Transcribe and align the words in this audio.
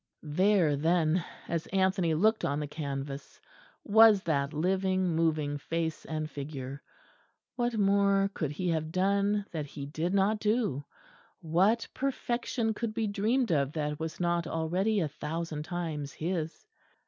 There, 0.23 0.75
then, 0.75 1.23
as 1.47 1.67
Anthony 1.67 2.15
looked 2.15 2.43
on 2.43 2.59
the 2.59 2.65
canvas, 2.65 3.39
was 3.83 4.23
that 4.23 4.51
living, 4.51 5.15
moving 5.15 5.59
face 5.59 6.05
and 6.05 6.27
figure. 6.27 6.81
What 7.55 7.77
more 7.77 8.31
could 8.33 8.49
He 8.53 8.69
have 8.69 8.91
done 8.91 9.45
that 9.51 9.67
He 9.67 9.85
did 9.85 10.11
not 10.15 10.39
do? 10.39 10.85
What 11.41 11.87
perfection 11.93 12.73
could 12.73 12.95
be 12.95 13.05
dreamed 13.05 13.51
of 13.51 13.73
that 13.73 13.99
was 13.99 14.19
not 14.19 14.47
already 14.47 14.99
a 15.01 15.07
thousand 15.07 15.65
times 15.65 16.13
His? 16.13 16.65